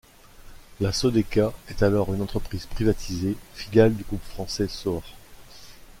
[0.79, 5.03] La Sodeca est alors, une entreprise privatisée, filiale du groupe français Saur.